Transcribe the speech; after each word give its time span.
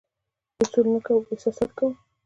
اصول 0.61 0.85
نه 0.93 0.99
کوو، 1.05 1.27
احساسات 1.33 1.71
کوو. 1.77 1.91